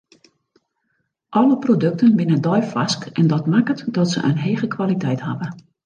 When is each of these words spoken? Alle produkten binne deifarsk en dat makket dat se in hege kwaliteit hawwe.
Alle 1.29 1.57
produkten 1.57 2.15
binne 2.15 2.39
deifarsk 2.39 3.05
en 3.13 3.27
dat 3.27 3.45
makket 3.45 3.85
dat 3.93 4.09
se 4.09 4.19
in 4.21 4.35
hege 4.35 4.67
kwaliteit 4.67 5.19
hawwe. 5.21 5.49